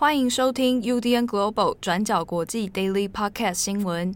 [0.00, 4.14] 欢迎收听 UDN Global 转角国际 Daily Podcast 新闻。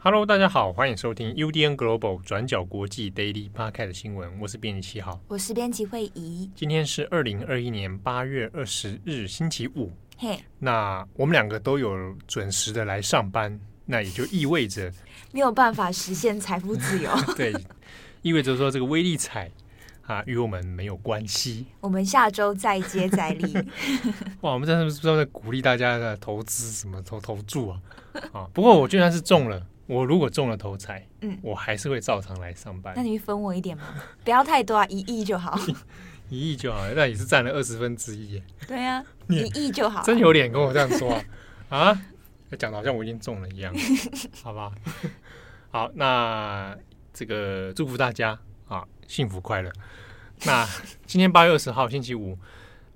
[0.00, 4.38] Hello，大家好，欢迎收听 UDN Global 转角国际 Daily Podcast 新闻。
[4.38, 6.50] 我是编辑七号，我是编辑慧仪。
[6.54, 9.90] 今天是二零二一年八月二十日，星期五。
[10.16, 14.90] 嘿那我们两个都有准时的来上班，那也就意味着
[15.32, 17.10] 没有办法实现财富自由。
[17.36, 17.54] 对，
[18.22, 19.50] 意味着说这个威力彩
[20.06, 21.66] 啊与我们没有关系。
[21.80, 23.54] 我们下周再接再厉。
[24.40, 27.80] 哇，我们在是不是在鼓励大家的投资什么投投注啊？
[28.32, 32.94] 啊，不过我就算是中了，我如果中了头彩，嗯，我还是会照常来上班。
[32.96, 33.84] 那你分我一点吗？
[34.24, 35.60] 不要太多啊，一亿就好。
[36.28, 38.42] 一亿就好，那也是占了二十分之一。
[38.66, 40.02] 对呀、啊，一亿就好。
[40.02, 41.12] 真有脸跟我这样说
[41.68, 41.88] 啊？
[41.88, 42.02] 啊，
[42.58, 43.74] 讲的好像我已经中了一样，
[44.42, 44.72] 好吧？
[45.70, 46.76] 好，那
[47.12, 49.72] 这个祝福大家啊，幸福快乐。
[50.44, 50.66] 那
[51.06, 52.38] 今天八月二十号星期五，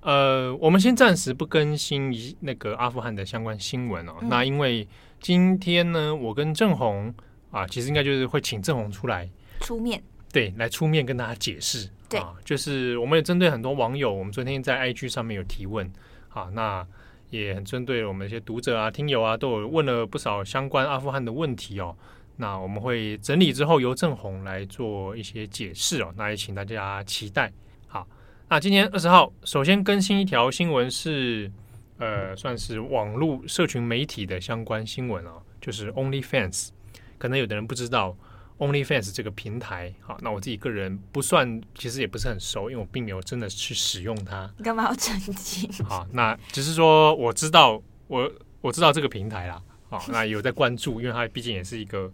[0.01, 4.15] 呃，我们先暂时不更新一那个阿富汗的相关新闻哦。
[4.21, 4.87] 嗯、那因为
[5.19, 7.13] 今天呢，我跟郑红
[7.51, 9.29] 啊，其实应该就是会请郑红出来
[9.59, 10.01] 出面，
[10.31, 11.89] 对，来出面跟大家解释。
[12.17, 15.89] 啊，就是我们也针对很多网友，我们昨天在 IG 上面有提问，
[16.29, 16.85] 啊，那
[17.29, 21.95] 也很针对我们一些读者啊、听友啊，都有问了不少相关阿富汗的问题哦。
[22.35, 26.13] 那我们会整理之后由郑红来做一些解释哦。
[26.17, 27.51] 那也请大家期待。
[27.87, 28.07] 好，
[28.49, 31.51] 那今天二十号，首先更新一条新闻是，
[31.97, 36.69] 呃，算是网络社群媒体的相关新闻哦，就是 OnlyFans，
[37.17, 38.15] 可能有的人不知道。
[38.61, 44.47] OnlyFans 这个平台，好，那我自己个人不算，其实也不是很熟，因为我并没有真的去使用它。
[44.55, 45.67] 你干嘛要澄清？
[45.83, 52.13] 好，那只是说我知道，我我知道这个平台啦，好，那有在关注，因为它毕竟也是一个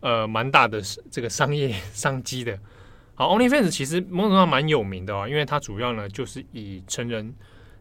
[0.00, 2.58] 呃蛮大的这个商业商机的。
[3.14, 7.34] 好，OnlyFans 其实某种程度上蛮有名的哦，因为它主要呢就是以成人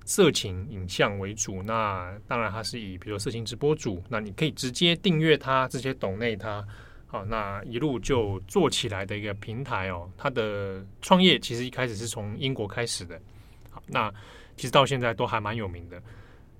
[0.03, 1.63] 色情影像为主。
[1.63, 6.67] 那当然它是以比如说色情直播主，那你可以直接订阅它，直接懂内它。
[7.13, 13.21] 好，那一路就做起来的一个平台哦，它的创业其实一开始是从英国开始的。
[13.69, 14.11] 好，那
[14.57, 16.01] 其实到现在都还蛮有名的。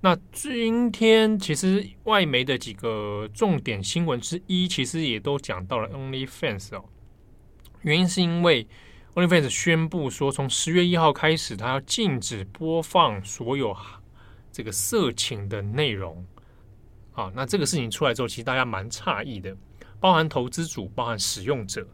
[0.00, 6.84] 那今天其实外媒的几个重点新闻之一，其实也都讲到了 OnlyFans 哦。
[7.82, 8.64] 原因是因为
[9.14, 13.76] OnlyFans 宣布说，从十月一号开始，它要禁止播放所有
[14.52, 16.24] 这个色情的内容。
[17.10, 19.56] 好，那这个事情出来之后，其实大家蛮诧异的。
[20.04, 21.88] 包含投资组、包含使用者、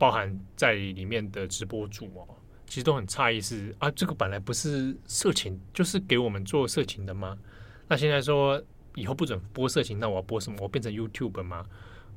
[0.00, 2.26] 包含在里面的直播主哦，
[2.66, 7.38] 其实都很诧异是啊，这个本来不是色情，就是给我们做色情的吗？
[7.86, 8.60] 那现在说
[8.96, 10.58] 以后不准播色情，那我要播什么？
[10.60, 11.64] 我变成 YouTube 吗？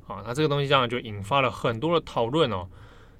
[0.08, 2.68] 啊，那这个东西这样就引发了很多的讨论哦。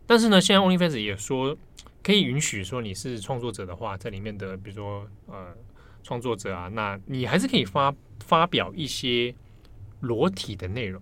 [0.04, 1.56] 但是呢，现在 OnlyFans 也说
[2.02, 5.54] 可以允许说你是创作者的话，在里面的比如说呃
[6.02, 9.32] 创作者啊，那你还是可以发发表一些
[10.00, 11.00] 裸体的内容。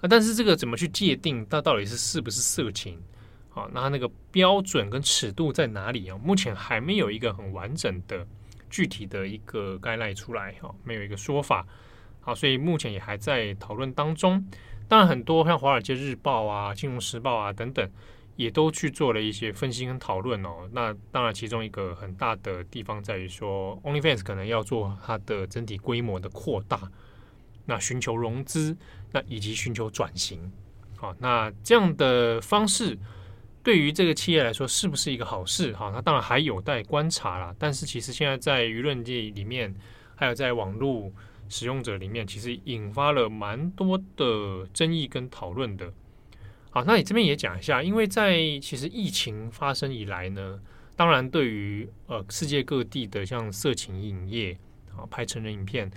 [0.00, 3.00] 啊，但是这个怎么去界定它到底是是不是色情？
[3.48, 6.18] 好，那它那个标准跟尺度在哪里啊？
[6.22, 8.26] 目前还没有一个很完整的、
[8.68, 11.66] 具体的一个概念出来，哈，没有一个说法。
[12.20, 14.44] 好，所以目前也还在讨论当中。
[14.88, 17.90] 当然，很多像《华尔街日报》啊、《金融时报》啊等等，
[18.36, 20.68] 也都去做了一些分析跟讨论哦。
[20.72, 26.80] 那当然，其中一个很大的地方在于说，OnlyFans 可能要做它的整体规模的扩大。
[27.66, 28.76] 那寻求融资，
[29.12, 30.50] 那以及寻求转型，
[30.96, 32.96] 好，那这样的方式
[33.62, 35.74] 对于这个企业来说是不是一个好事？
[35.74, 37.54] 好，那当然还有待观察啦。
[37.58, 39.74] 但是其实现在在舆论界里面，
[40.14, 41.10] 还有在网络
[41.48, 45.92] 使用者里面，其实引发了蛮多的争议跟讨论的。
[46.70, 50.60] 好，那你这边也讲一下，因为在其实疫情发生以来呢，
[50.94, 54.56] 当然对于呃世界各地的像色情影业
[54.96, 55.90] 啊，拍成人影片。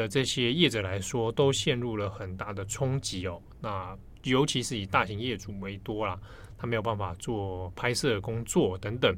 [0.00, 3.38] 的这些业者来说，都陷入了很大的冲击哦。
[3.60, 6.18] 那尤其是以大型业主为多啦，
[6.56, 9.14] 他没有办法做拍摄工作等等。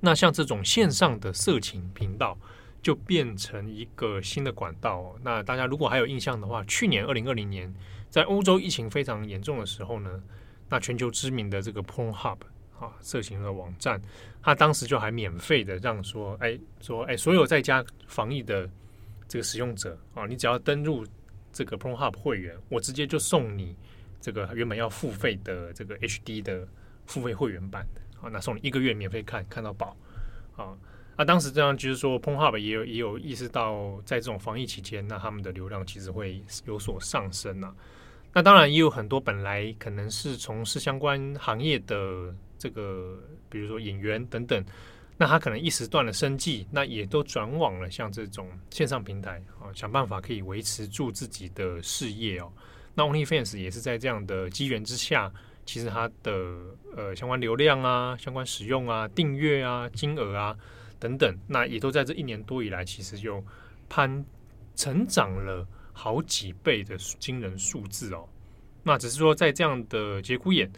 [0.00, 2.36] 那像这种线上的色情频道，
[2.82, 5.16] 就变成一个新的管道。
[5.22, 7.74] 那大家如果还有印象的话，去年二零二零年，
[8.10, 10.22] 在欧洲疫情非常严重的时候呢，
[10.68, 12.36] 那全球知名的这个 Pornhub
[12.78, 13.98] 啊，色情的网站，
[14.42, 18.68] 他当时就还免费的让说，哎，说哎，所有在家防疫的。
[19.28, 21.06] 这个使用者啊，你只要登入
[21.52, 23.76] 这个 Pornhub 会员，我直接就送你
[24.20, 26.66] 这个原本要付费的这个 HD 的
[27.06, 27.86] 付费会员版
[28.20, 29.96] 啊，那送你一个月免费看看到饱
[30.56, 30.76] 啊。
[31.16, 37.72] 啊，当时这样就是说，Pornhub 也有也有意识到，在这种防疫期间，那他们的流量其实会有所上升啊。
[38.32, 43.16] 那当然也有很多本来可能是从事相关行业的这个，
[43.48, 44.64] 比如说演员等等，
[45.16, 52.52] 那他可能一时断了生计，那也都转往了像这种线上平台啊，想办法可以维持住自己的事业哦。
[52.94, 55.32] 那 OnlyFans 也是在这样的机缘之下，
[55.64, 56.32] 其实它的
[56.96, 60.56] 呃相关流量啊、相关使用啊、订阅啊、金额啊
[60.98, 63.44] 等等，那也都在这一年多以来，其实就
[63.88, 64.24] 攀
[64.74, 65.66] 成长了。
[65.96, 68.28] 好几倍的惊人数字哦，
[68.82, 70.68] 那只是说在这样的节骨眼，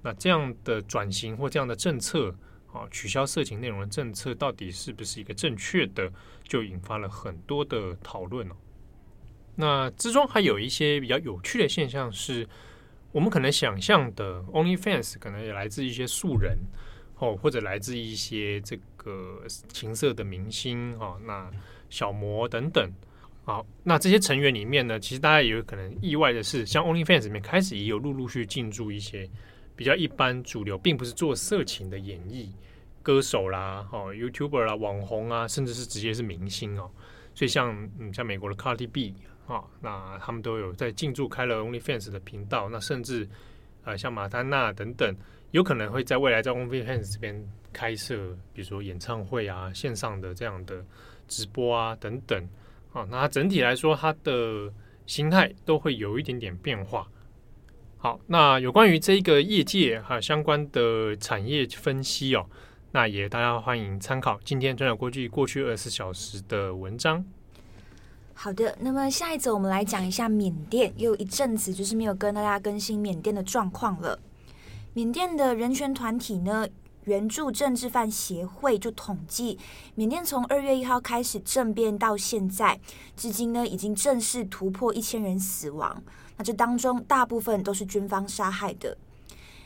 [0.00, 2.34] 那这样的转型或这样的政策
[2.72, 6.10] 啊，取消色情内容的政策到底是不是一个正确的，
[6.42, 8.54] 就引发了很多的讨论哦。
[9.54, 12.48] 那之中还有一些比较有趣的现象是，
[13.12, 16.58] 我们可能想象的 OnlyFans 可能也来自一些素人
[17.18, 21.50] 哦，或者来自一些这个情色的明星啊，那
[21.90, 22.90] 小模等等。
[23.44, 29.28] 好，那这些成员里面呢，其实大家也有可能意外的是，像 OnlyFans 里面开始也有陆陆续续进驻一些
[29.74, 32.48] 比较一般主流，并不是做色情的演绎
[33.02, 36.90] 歌手啦、哦 YouTuber 啦、网红啊，甚至是直接是明星哦。
[37.34, 39.14] 所以像嗯，像美国的 Cardi B
[39.46, 42.68] 啊、哦，那他们都有在进驻开了 OnlyFans 的频道。
[42.68, 43.28] 那甚至
[43.84, 45.16] 呃，像马丹娜等等，
[45.50, 50.84] 有可能会在未来在 OnlyFans 这边开设，比如说演唱会啊、线上的这样的
[51.26, 52.48] 直播啊等等。
[52.90, 54.70] 好，那整体来说，它的
[55.06, 57.08] 形态都会有一点点变化。
[58.02, 62.44] 好，那有关于这个业界还有相关的产业分析哦，
[62.90, 67.24] 那也大家欢迎参考今天转角国际过去二十四小时的文章。
[68.34, 74.18] 好的，那么下一则我们来讲一下缅甸，又一阵子就是没有跟大家更新缅甸的状况了。
[74.94, 76.66] 缅甸的人权团体呢，
[77.04, 79.58] 援助政治犯协会就统计，
[79.94, 82.78] 缅甸从二月一号开始政变到现在，
[83.16, 86.02] 至今呢已经正式突破一千人死亡。
[86.36, 88.96] 那这当中大部分都是军方杀害的。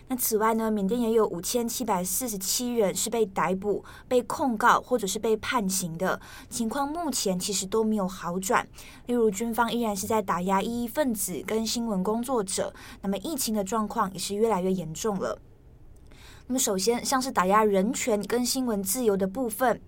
[0.08, 8.64] 那此外呢，缅甸也有五千七百四十七人是被逮捕、被控告或者是被判刑的情况，目前其实都没有好转。
[9.06, 12.72] 例如，军方依然是在打压异议分子跟新闻工作者，
[13.02, 15.36] 那么疫情的状况也是越来越严重了。
[16.48, 19.80] 那么，首先像是打压人权跟新闻自由的部分，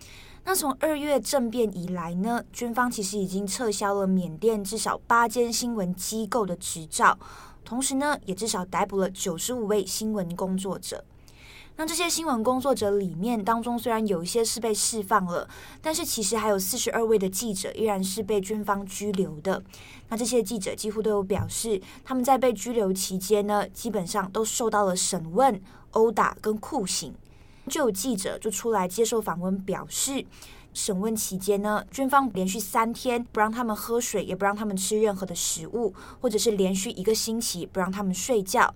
[0.44, 7.16] 那从二月政变以来呢，军方其实已经撤销了缅甸至少八间新闻机构的执照，
[7.64, 11.05] 同时呢，也至少逮捕了九十五位新闻工作者。
[11.80, 15.48] 那这些新闻工作者里面当中，虽然有一些是被释放了，
[15.80, 19.62] 但是其实还有四十二位的记者依然是被军方拘留的。
[20.08, 25.62] 那这些记者几乎都有表示，他们在被拘留期间呢，基本上都受到了审问。
[25.92, 27.14] 殴打跟酷刑，
[27.66, 30.22] 就有记者就出来接受访问，表示
[30.75, 38.75] 审问期间呢，军方连续三天不让他们喝水，也不让他们吃任何的食物，或者是连续一个星期不让他们睡觉。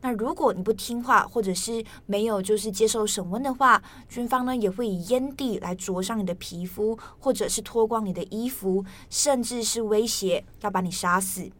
[0.00, 11.50] 那如果你不听话，或者是没有就是接受审问的话，军方呢也会以烟蒂来灼伤你的皮肤，或者是脱光你的衣服，甚至是威胁要把你杀死。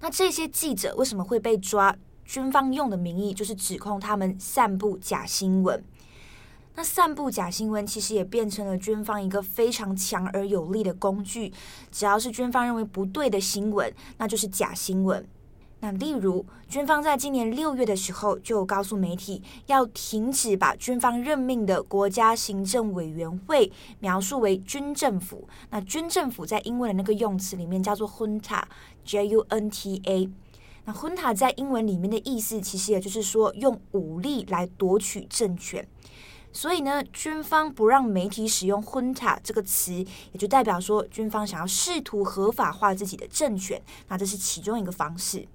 [0.00, 1.96] 那这些记者为什么会被抓？
[2.24, 5.82] 军方用的名义就是指控他们散布假新闻，
[6.76, 11.52] 那散布假新闻其实也变成了军方一个非常强而有力的工具。
[11.90, 15.26] 只要是军方认为不对的新闻，那就是假新闻。
[15.82, 25.48] 那例如，军方在今年六月的时候就告诉媒体，要停止把军方任命的国家行政委员会描述为军政府。
[25.70, 30.28] 那军政府在英文的那个用词里面叫做 Junta，J-U-N-T-A。
[30.84, 35.88] 那 Junta 在英文里面的意思，其实也就是说用武力来夺取政权。
[36.52, 43.80] 所以呢，军方不让媒体使用 Junta 这个词，也就代表说军方想要试图合法化自己的政权。
[44.08, 45.48] 那这是其中一个方式。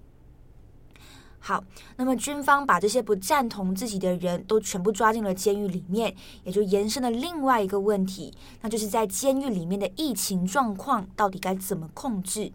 [1.48, 1.64] 好，
[1.98, 6.12] 那么军方把这些不赞同自己的人都全部抓进了监狱里面，
[6.44, 12.52] 也就延伸了另外一个问题，那就是在监狱里面的疫情状况到底该怎么控制？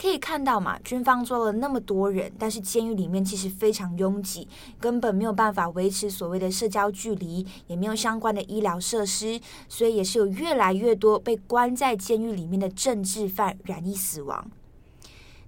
[0.00, 4.46] 可以看到嘛，军方抓了那么多人，但是监狱里面其实非常拥挤，
[4.78, 14.48] 根本没有办法维持所谓的社交距离，也没有相关的医疗设施，所以也是有越来越多被关在监狱里面的政治犯染疫死亡。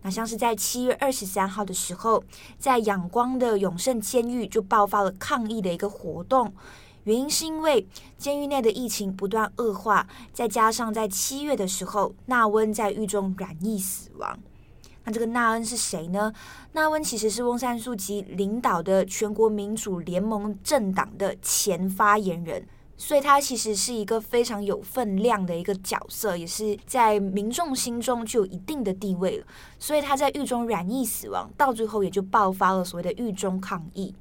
[0.03, 2.23] 那像是在七月二十三号的时候，
[2.59, 6.53] 在仰光的永盛监狱就爆发了抗议的一个活动。
[7.05, 7.87] 原因是因为
[8.19, 14.39] 监狱内的疫情不断恶化，再加上在七月的时候，纳温在狱中染疫死亡。
[15.05, 16.33] 那这个纳恩是谁呢？
[16.73, 22.67] 纳温其实是翁山苏姬领导的全国民主联盟政党的前发言人。
[22.99, 29.47] 所以他其实是一个非常有分量的一个角色，也是在民众心中具有一定的地位了。
[29.79, 34.15] 所以他在狱中染疫死亡，到最后也就爆发了所谓的狱中抗议。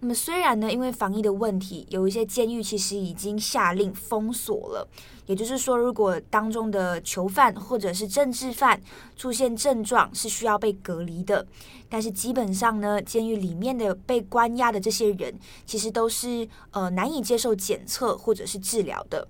[0.00, 4.88] 那么虽然呢，因为防疫的问题，有一些监狱其实已经下令封锁了。
[5.26, 8.80] 也就是说，如果当中的囚犯或者是政治犯
[9.16, 11.44] 出现症状，是需要被隔离的。
[11.88, 15.36] 但是基本上呢，监狱里面的被关押的这些人，
[15.66, 19.26] 其实都是呃难以接受检测或者是治疗的。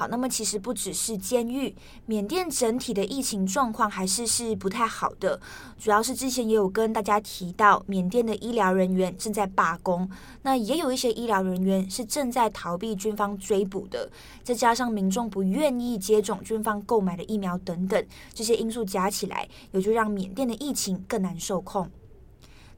[0.00, 1.76] 好，那么其实不只是监狱，
[2.06, 5.38] 缅甸整体的疫情状况还是是不太好的。
[5.78, 10.08] 主要是之前也有跟大家提到，缅甸的医疗人员正在罢工，
[10.40, 14.10] 那也有一些医疗人员是正在逃避军方追捕的。
[14.42, 18.02] 再加上民众不愿意接种军方购买的疫苗等等，
[18.32, 21.90] 这些因素加起来，也就让缅甸的疫情更难受控。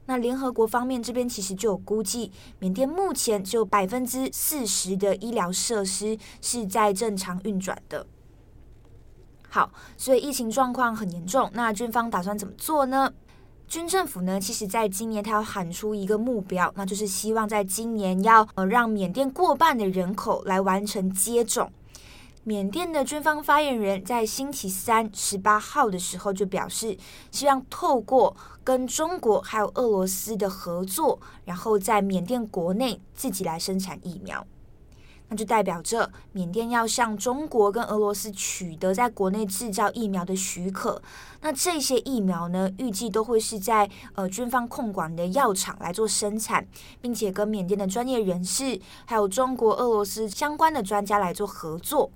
[0.05, 8.05] 那联合国方面这边其实就有估计，缅甸目前只有百分之四十的医疗设施是在正常运转的。
[9.49, 11.49] 好，所以疫情状况很严重。
[11.53, 13.13] 那军方打算怎么做呢？
[13.67, 21.71] 军政府呢，其实在今年他要喊出一个目标，那就是希望在今年要呃让缅甸过半的人口来完成接种。
[22.45, 26.97] 缅甸的军方发言人，在星期三十八号的时候就表示，
[27.31, 28.35] 希望透过
[28.65, 34.45] 跟中国还有俄罗斯的合作，然后在缅甸国内自己来生产疫苗。
[35.29, 41.01] 那就代表着缅甸要向中国跟俄罗斯取得在国内制造疫苗的许可。
[41.39, 46.67] 那这些疫苗呢，预计都会是在呃军方控管的药厂来做生产，
[46.99, 52.11] 并且跟缅甸的专业人士，还有中国、俄罗斯相关的专家来做合作。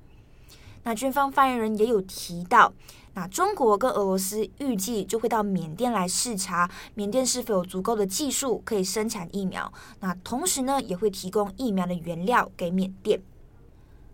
[0.88, 2.72] 那军方发言人也有提到，
[3.13, 9.70] 那中国跟俄罗斯预计就会到缅甸来视察，缅甸是否有足够的技术可以生产疫苗。
[10.00, 13.20] 那同时呢，也会提供疫苗的原料给缅甸。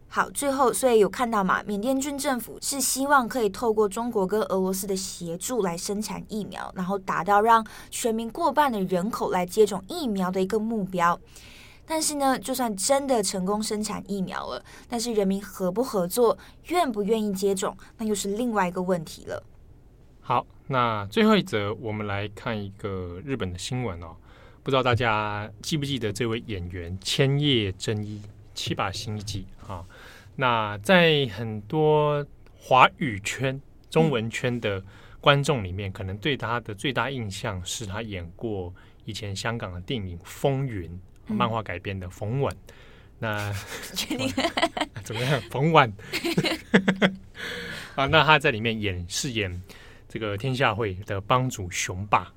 [0.07, 11.19] 好，最后所以有看到嘛，缅甸军政府是希望可以透过中国跟俄罗斯的协助来生产疫苗，然后达到让全民过半的人口来接种疫苗的一个目标。
[11.85, 16.37] 但是呢，就算真的成功生产疫苗了，但是人民合不合作、
[16.67, 19.43] 愿不愿意接种，那又是另外一个问题了。
[20.21, 24.15] 好，那最后一则，我们来看一个日本的新闻哦。
[24.63, 28.21] 不知道大家记不记得这位演员千叶真一
[28.53, 29.85] 七把星一记啊？
[30.37, 32.25] 那在很多
[32.57, 34.81] 华语圈、中文圈的
[35.19, 38.73] 观众里面，可能对他的最大印象是他演过
[39.03, 40.89] 以前香港的电影《风云》。
[41.27, 42.55] 漫画改编的冯婉，
[43.19, 43.53] 那
[45.03, 45.41] 怎么样？
[45.49, 45.91] 冯婉
[47.95, 49.61] 啊，那他在里面演饰演
[50.07, 52.31] 这个天下会的帮主雄霸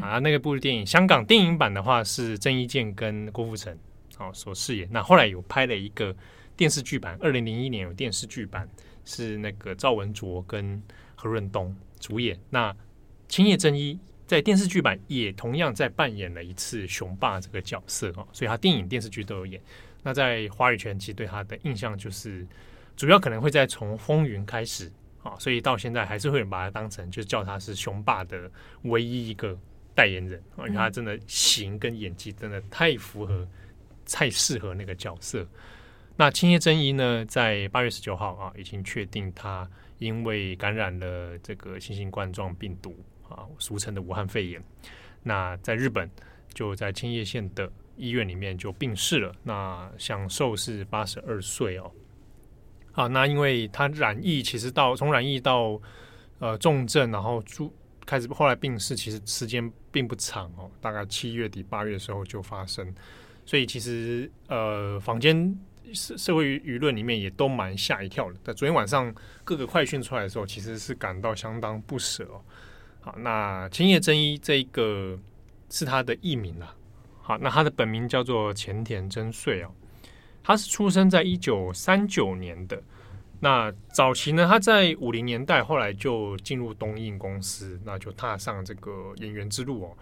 [0.00, 0.18] 啊。
[0.18, 3.76] 那个部电影，香港电影版的话是郑伊健跟郭富城
[4.16, 4.88] 啊所饰演。
[4.90, 6.14] 那后来有拍了一个
[6.56, 8.68] 电视剧版，二零零一年有电视剧版，
[9.04, 10.82] 是那个赵文卓跟
[11.14, 12.38] 何润东主演。
[12.50, 12.74] 那
[13.28, 13.98] 青叶真一。
[14.32, 19.60] 在电视剧版也同样在扮演了一次雄霸这个角色哦，所以他电影电视剧都有演。
[20.02, 22.46] 那在华语圈其实对他的印象就是，
[22.96, 24.90] 主要可能会在从《风云》开始
[25.22, 28.50] 啊，所以到现在还是会把他当成就叫他是雄霸的
[28.84, 29.54] 唯一一个
[29.94, 33.46] 代言人，因为他真的型跟演技真的太符合、
[34.10, 35.46] 太适合那个角色。
[36.16, 42.96] 那青叶真一呢，在八月十九号啊，已经确定他因为感染了这个新型冠状病毒。
[43.32, 44.62] 啊，俗称的武汉肺炎。
[45.22, 46.10] 那在日本，
[46.52, 49.34] 就在千叶县的医院里面就病逝了。
[49.42, 51.90] 那享寿是八十二岁哦。
[52.92, 55.80] 好，那因为他染疫，其实到从染疫到
[56.38, 57.72] 呃重症，然后住
[58.04, 62.94] 开始后来病逝，其实时间并不长哦，大概七月底八月的时候就发生。
[63.46, 65.58] 所以其实呃，坊间
[65.92, 68.38] 社社会舆论里面也都蛮吓一跳的。
[68.44, 72.44] 在昨天晚上各个快讯出来的时候，其实是感到相当不舍哦。
[73.02, 75.18] 好，那千叶真一这一个
[75.68, 76.74] 是他的艺名了。
[77.20, 79.70] 好，那他的本名叫做前田真穗哦。
[80.42, 82.80] 他是出生在一九三九年的。
[83.40, 89.96] 那早期呢，他在五零年代，后来就进入东映公司，那就踏上这个演员之路哦。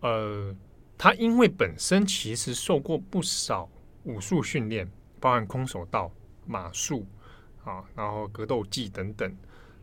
[0.00, 0.54] 呃，
[0.98, 3.66] 他因为本身其实受过不少
[4.02, 4.86] 武术训练，
[5.18, 6.12] 包含空手道、
[6.46, 7.06] 马术
[7.64, 9.34] 啊，然后格斗技等等。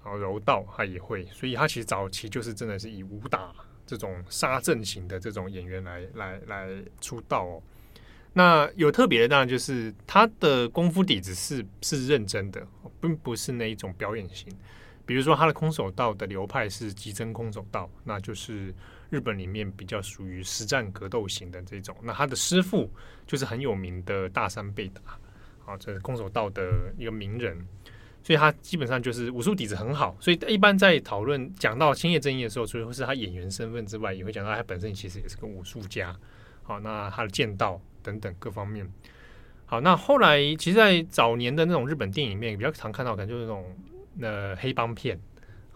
[0.03, 3.53] 然后柔道他也会，所以他其实早期就是真的是以武打
[3.85, 7.61] 这种杀阵型的这种演员来来来出道哦。
[8.33, 12.65] 那有特别的，当然就是他的功夫底子是是认真的，
[13.01, 14.47] 并不是那一种表演型。
[15.05, 18.73] 比如说他的空手道的流派是极真空手道，那就是
[19.09, 21.93] 日本里面比较属于实战格斗型的这种。
[22.01, 22.89] 那他的师傅
[23.27, 25.01] 就是很有名的大山倍达，
[25.65, 27.57] 啊，这是空手道的一个名人，
[28.23, 30.15] 所以他基本上就是武术底子很好。
[30.19, 36.15] 所以一般在讨论讲到青叶正义的时候，除了是他演员身份之外，也会讲到他本身其实也是个武术家。
[36.63, 38.89] 好，那他的剑道等等各方面。
[39.65, 43.65] 好，那后来其实，在早年的那种日本电影里面，比较常看到，可能就是那种。
[44.13, 45.17] 那黑帮片，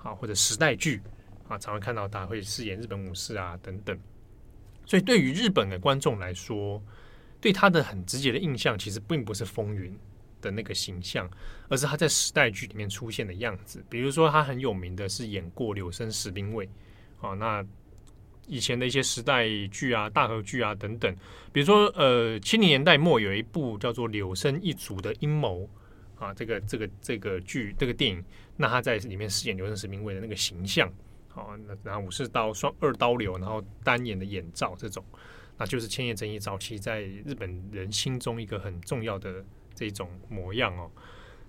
[0.04, 1.02] 啊，或者时代剧，
[1.48, 3.98] 啊，常常看到他会饰演日本武士啊等等。
[4.86, 6.84] 所以对于日本的观众来说，
[7.40, 9.98] 对他的很直接的印象，其实并不是风云
[10.46, 11.28] 的那个形象，
[11.68, 13.84] 而是他在时代剧里面出现的样子。
[13.90, 16.70] 比如说，他很有名的是演过柳生十兵卫，
[17.20, 17.66] 啊，那
[18.48, 21.14] 以前的一些时代剧啊、大河剧啊等等。
[21.52, 25.62] 比如说，呃，七零年代末有一部叫做《柳生一族的阴谋》。
[26.18, 28.24] 啊，这个这个这个剧这个电影，
[28.56, 30.90] 那他在里面饰演柳生十兵卫的那个形象，
[31.28, 35.04] 好，那然后武士刀双二刀流，然后单眼的眼罩这种，
[35.58, 39.44] 那就是千叶真一早期在日本人心中一个很重要的
[39.76, 40.90] 这种模样哦。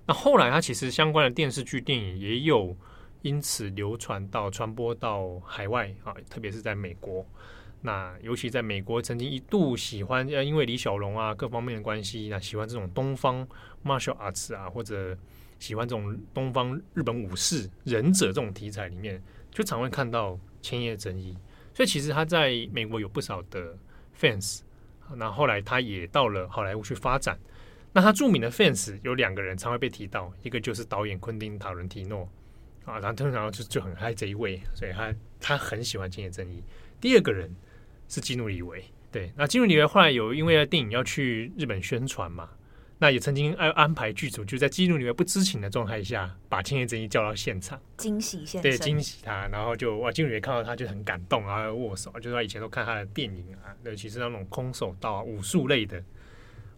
[0.06, 2.76] 那后来他其实相关的电视剧、电影也有
[3.22, 7.24] 因此流传到传播到海外啊，特别是在美国。
[7.82, 13.46] 那尤其在美国，曾经一度喜欢，呃，因为李小龙啊各方面的关系，那喜欢这种东方
[13.84, 15.16] martial arts 啊，或者
[15.58, 21.36] 喜欢这种东方日本武士忍者这种题材里面，就常会看到千叶真一。
[21.74, 23.76] 所以其实他在美国有不少的
[24.18, 24.60] fans。
[25.14, 27.38] 那后来他也到了好莱坞去发展。
[27.96, 32.28] 那他著名的 fans 有两个人常会被提到，一个就是导演昆汀塔伦提诺
[32.84, 36.62] 啊，然后通常就就很爱这一位，所以他他很喜欢千叶正义。
[37.00, 37.50] 第二个人。
[38.08, 42.48] 是基努里维，对，那基努里维后来有因为电影要去日本宣传嘛，
[42.98, 56.00] 那也曾经安安排剧组就在基努里维不知情的状态下，把千叶正义叫到现场，惊喜现对，惊喜他，然后就哇，基努里维看到他就很感动啊，握手，就是他以前都看他的电影啊，尤其是那种空手道啊、武术类的。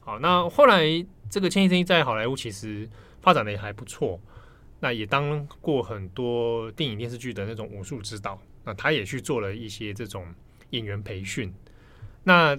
[0.08, 0.82] 好，那后来
[1.28, 2.88] 这个千叶真一在好莱坞其实
[3.20, 4.18] 发展的也还不错，
[4.80, 10.26] 那也当过很多电影电视剧的那种武术指导，那他也去做了一些这种。
[10.70, 11.50] 演员培训，
[12.22, 12.54] 那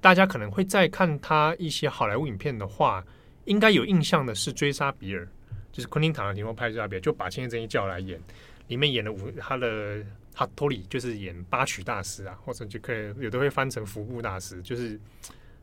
[0.00, 3.04] 大家可能会在看他一些好莱坞影片的话，
[3.44, 5.24] 应该有印象的是《追杀比尔》，
[5.70, 8.20] 就是昆汀塔伦提诺拍《追杀比尔》，就把千叶真一叫来演，
[8.66, 14.98] 里面演了五他的哈托里，就是演八曲大师啊，或者就可以有的会翻成服部大师，就是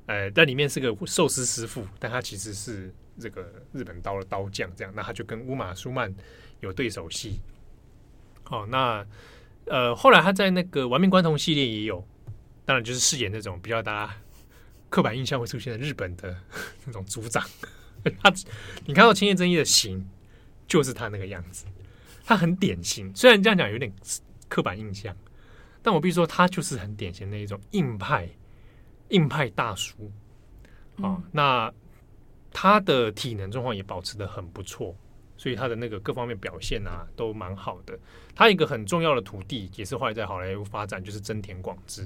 [0.09, 6.11] 呃在里面是个寿司师傅，但他其实是这个日本刀的刀匠，这样，那他就跟乌玛舒曼
[6.61, 7.39] 有对手戏。
[8.43, 9.05] 好，那。
[9.65, 12.03] 呃，后来他在那个《玩命关头》系列也有，
[12.65, 14.15] 当然就是饰演那种比较大家
[14.89, 16.35] 刻板印象会出现的日本的
[16.85, 17.47] 那种组长。
[18.19, 18.33] 他，
[18.87, 20.09] 你看到青叶真一的型，
[20.67, 21.65] 就是他那个样子，
[22.25, 23.15] 他很典型。
[23.15, 23.93] 虽然这样讲有点
[24.47, 25.15] 刻板印象，
[25.83, 28.27] 但我必须说，他就是很典型的一种硬派、
[29.09, 30.11] 硬派大叔。
[30.97, 31.73] 啊、哦，那
[32.51, 34.95] 他的体能状况也保持的很不错。
[35.37, 37.97] 所以他的那个各方面表现啊，都蛮好的。
[38.35, 42.03] 他一个很重要的徒弟，也是后来在好莱坞发展，就是真田广志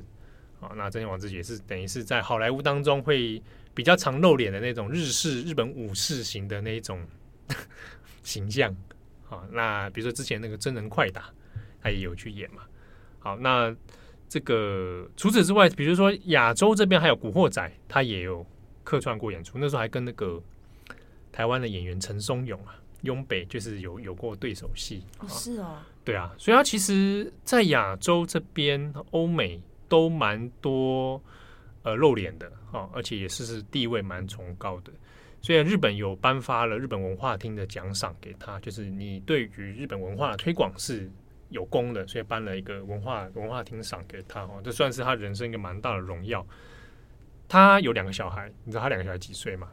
[0.60, 0.70] 啊。
[0.76, 3.42] 那真田广志也是等于是在好莱坞当中会
[3.74, 7.04] 比较常露脸的那种日式日本武士型的那一种
[8.22, 8.72] 形象
[9.28, 9.42] 啊。
[9.52, 11.34] 那比如说之前那个真人快打，
[11.82, 12.62] 他也有去演嘛。
[13.18, 13.76] 好，那
[14.34, 18.44] 这个除此之外，比如说亚洲这边还有古惑仔，他也有
[18.84, 19.60] 客串过演出。
[19.60, 20.42] 那时候还跟那个
[21.32, 22.74] 台湾的演员陈松勇啊。
[23.04, 31.22] 雍北就是有有过对手戏，是哦，对啊，所以他其实，在亚洲这边、欧美都蛮多
[31.84, 34.92] 呃露脸的啊，而且也是是地位蛮崇高的。
[35.42, 41.12] 所以日本有颁发了日本文化厅的奖赏给他，就是你对于日本文化的推广是
[41.54, 46.46] 有功的，所以颁了一个文化文化厅赏给他哦，这算是他人生一个蛮大的荣耀。
[47.48, 49.70] 他有两个小孩，你知道他两个小孩几岁吗？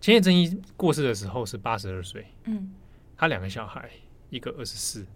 [0.00, 2.74] 千叶真一过世的时候是八十二岁，嗯，
[3.16, 3.90] 他两个小孩，
[4.28, 5.06] 一个二十四，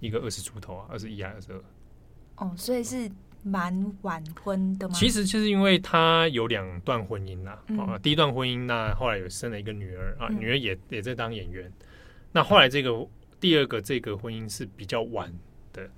[0.00, 1.62] 一个二十出头啊，二十一还二十二，
[2.36, 3.10] 哦，所以是
[3.44, 4.94] 蛮晚婚的吗？
[4.94, 11.72] 其实就是因为他有两段婚姻啦，啊，嗯、第一段婚姻那后来有生了一个女儿啊，女儿也也在当演员，
[12.32, 13.06] 那后来这个
[13.40, 15.32] 第二个这个婚姻是比较晚
[15.72, 15.90] 的，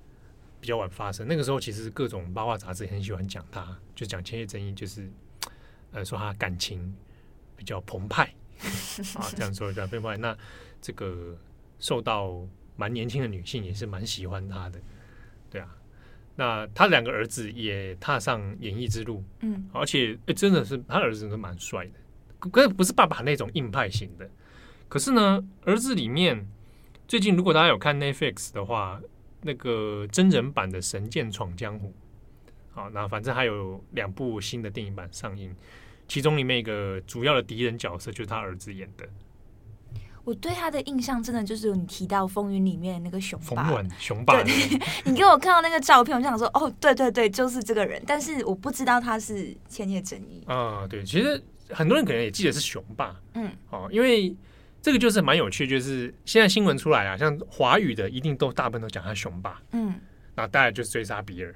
[0.59, 5.09] 比较晚发生，那个时候其实各种八卦杂志很喜欢讲他，就讲千叶真一就是，
[5.91, 6.93] 呃，说他感情。
[7.53, 8.23] 比较澎湃
[9.13, 10.17] 啊，这样说比较澎湃。
[10.17, 10.35] 那
[10.81, 11.37] 这个
[11.77, 12.43] 受到
[12.75, 14.81] 蛮年轻的女性也是蛮喜欢他的，
[15.47, 15.77] 对啊。
[16.35, 24.27] 那他两个儿子也踏上演艺之路，嗯，而且诶真的是他儿子真的蛮帅的，可是不是爸爸那种硬派型的。
[24.89, 26.43] 可是呢，儿子里面
[27.11, 28.97] 最近如果大家有看 Netflix 的话，
[29.41, 31.87] 那个真人版的《神剑闯江湖》，
[32.73, 35.53] 好，那反正还有两部新的电影版上映，
[36.07, 39.05] 其中里面一个主要的敌人角色就是他儿子演的。
[40.23, 43.69] 我对他的印象真的就是你提到《风云》里面的那个熊霸，
[43.99, 44.41] 雄霸。
[44.41, 48.01] 对，你给我看到那个照片，我就想说，哦，对对对，就是这个人。
[48.07, 50.87] 但是我不知道他是千叶真一啊。
[50.89, 54.33] 对，其实很多人可能也记得是熊霸，嗯，哦，因为
[54.81, 59.93] 这个就是蛮有趣，就是现在新闻出来啊，像华语的一定都大部分都讲他雄霸，嗯，
[60.35, 61.53] 那大家就是追杀比尔，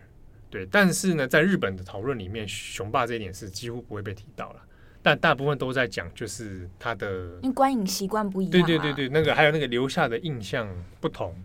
[0.50, 0.66] 对。
[0.68, 4.62] 但是呢，在日本的讨论里面，雄霸这一点是几乎不会被提到了。
[5.02, 8.52] 但大部分都在讲，就是他的，因为观影习惯不一样。
[8.52, 10.68] 对对对对，那个还有那个留下的印象
[11.00, 11.36] 不同。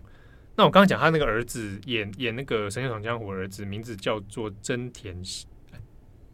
[0.55, 5.15] 那我刚刚讲他那个儿子演演那个《神剑闯江湖》的儿子，名字叫做真田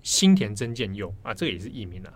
[0.02, 2.14] 新田真剑佑啊，这个也是艺名啊。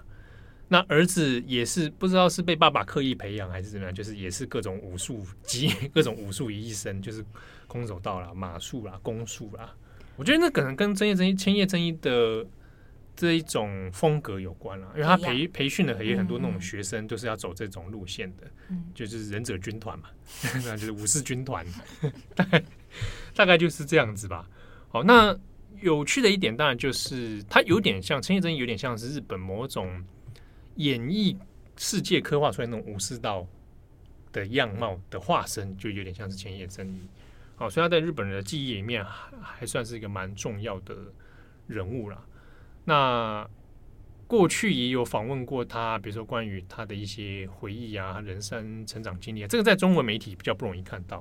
[0.71, 7.23] 那儿子也是不知道是被爸爸刻意培养还是怎么样，就是也是各种武术集 各种武术于一身，就是
[7.67, 9.75] 空手道啦、马术啦、弓术啦。
[10.15, 12.47] 我觉得那可能跟真叶真一、千叶真一的。
[13.13, 20.07] 这一种风格有关了，因为他培培训的也很多那种学生，都是要走这种路线的，嗯、 就是忍者军团嘛，
[20.65, 21.63] 那就是武士军团，
[22.33, 22.63] 大概
[23.35, 24.49] 大概就是这样子吧。
[24.87, 25.37] 好，那
[25.81, 30.03] 有趣的一点当然就是，它有点像千叶真一，有点像是日本某种
[30.75, 31.35] 演绎
[31.77, 33.47] 世界刻画出来那种武士道
[34.31, 37.01] 的样貌的化身，就有点像是千叶真一。
[37.55, 40.95] 好，所以他在日本人的记忆里面还还算是一个蛮重要的
[41.67, 42.25] 人物了。
[42.85, 43.47] 那
[44.25, 51.17] 过去也有访问过他，比如说关于他的一些回忆啊，人生成长经历啊，这个在中文媒体比较不容易看到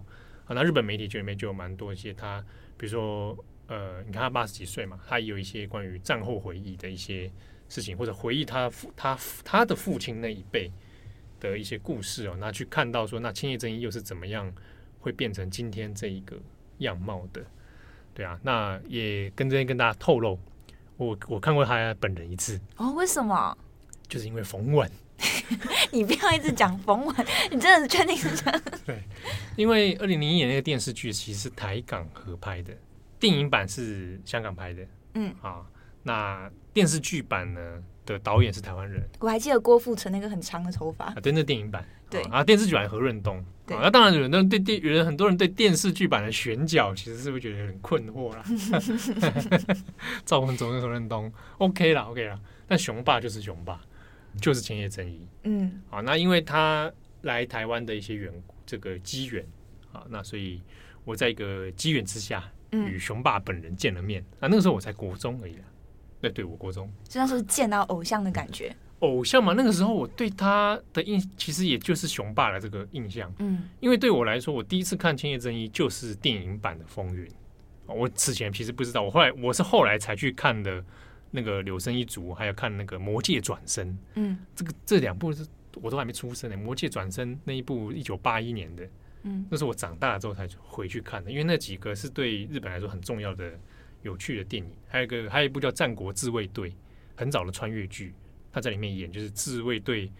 [0.46, 0.54] 啊。
[0.54, 2.42] 那日本媒体里面就有蛮多一些他，
[2.78, 3.36] 比如说
[3.70, 7.30] 呃，你看他八十几岁嘛，他也有一些关于战后回忆的一些
[7.68, 10.68] 事情，或者回忆他父他他的父亲那一辈
[11.38, 12.37] 的一些故事哦。
[12.40, 14.52] 那去看到说，那千叶真一又是怎么样
[14.98, 16.37] 会变成今天这一个
[16.78, 17.40] 样貌的？
[18.12, 20.37] 对啊，那也跟这边跟大家透露。
[20.96, 23.56] 我我看过他本人一次哦，为什么？
[24.09, 24.90] 就是因为冯文，
[25.92, 27.16] 你不要一直讲冯文，
[27.52, 28.62] 你真的是确定是这样？
[28.85, 29.00] 对，
[29.56, 32.76] 因为二零零一年那个电视剧其实是台港合拍的，
[33.20, 34.83] 电影版是香港拍的，
[35.14, 35.33] 嗯。
[35.42, 35.64] 啊，
[36.02, 41.04] 那电视剧版呢的导演是台湾人，我还记得郭富城那个很长的头发。
[41.04, 41.87] 啊，对，那电影版。
[42.09, 42.22] 对。
[42.22, 48.42] 啊，电视剧版何润东，那、啊、当然有人对电有人很多人对电视剧版的选角其实是不是觉得很困惑啦？
[50.24, 53.80] 赵文卓跟何润东，OK 啦，OK 啦，但雄霸就是雄霸，
[54.40, 56.90] 就是千叶真一，嗯，啊，那因为他
[57.22, 59.46] 来台湾的一些缘故，这个机缘。
[59.92, 60.62] 啊，那所以
[61.04, 65.64] 我在一个机缘之下与雄霸本人见了面，啊，那个时候我才国中而已啊，
[66.20, 68.74] 对对，我国中，就那时候见到偶像的感觉。
[69.00, 77.26] 偶像嘛，那个时候我对他的印其实也就是雄霸的这个印象，嗯，因为对我来说，我第一次看千叶真一就是电影版的《风云》，
[77.87, 80.85] 我此前其实不知道，我后来我是后来才去看的
[81.30, 85.46] 那个《柳生一族》，还有看那个《魔界转身》，嗯，这个这两部是
[85.80, 88.87] 我都还没出生呢，《魔界转身》那一部一九八一年的，
[89.22, 93.52] 嗯，那是我长大了之后才回去看的，因为那几个是对日本来说很重要的、
[94.02, 96.70] 有趣的电影，还有一个还有一部叫《战国自卫队》，
[97.16, 98.14] 很早的穿越剧。
[98.52, 100.11] 他在里面演就是自卫队，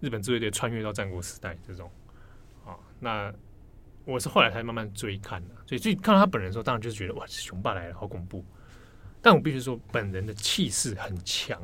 [0.00, 1.90] 日本自卫队穿越到战国时代这种，
[2.64, 3.32] 啊，那
[4.04, 8.44] 我是后来才慢慢追看的，所以最看到他本人的时候，当然就是觉得哇，雄霸来了，好恐怖。
[9.20, 11.60] 但我必须说，本人的气势很强，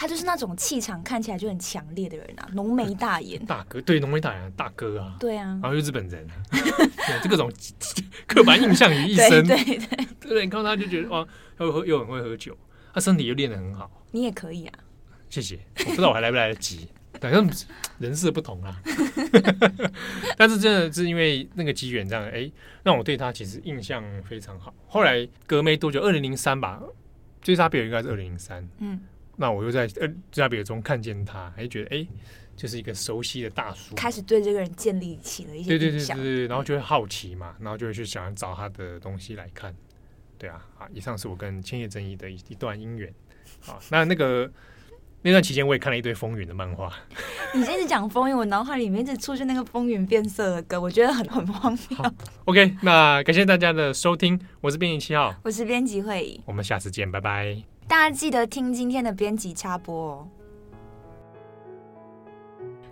[0.00, 7.52] 他就是那种气场看起来就很强烈的人啊，浓眉大眼，大哥，对，浓眉大眼，大哥啊，对啊，然后又日本人， 对，这各种
[8.28, 11.26] 刻板印象于一身，对 对对，对，你看他就觉得哇，
[11.58, 12.56] 又喝又很会喝酒，
[12.94, 14.78] 他身体又练得很好，你也可以啊。
[15.28, 16.88] 谢谢，我不知道我还来不来得及，
[17.20, 17.50] 反正
[17.98, 18.80] 人设不同啊。
[20.36, 22.52] 但是真的是因为那个机缘这样，哎、欸，
[22.84, 24.72] 让我对他其实印象非常好。
[24.86, 26.80] 后来隔没多久，二零零三吧，
[27.42, 28.66] 追杀比尔应该是二零零三。
[28.78, 29.00] 嗯，
[29.38, 32.08] 那我又在呃追杀比尔中看见他，还觉得哎、欸，
[32.54, 35.68] 就是一个熟悉的大叔，开始对这个人建立起了一些。
[35.70, 39.74] 对对对对对，然后就会好奇嘛，然后就会去想找他的东西来看。
[40.36, 43.10] 对啊，啊，以上是我跟千叶真一的一一段姻缘。
[43.60, 44.50] 好，那那个。
[45.20, 46.94] 那段期间，我也看了一堆风云的漫画。
[47.52, 52.12] 你一直讲风云，我脑海里面一直出现那个风云变色的歌，我觉得很很荒谬。
[52.44, 57.77] OK，那感谢大家的收听，我是编辑七号，我是编辑会议，我们下次见，拜拜。
[57.88, 60.28] 大家记得听今天的编辑插播哦。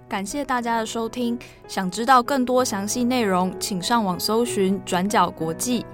[0.09, 5.85] 感谢大家的收听，想知道更多详细内容，请上网搜寻转角国际。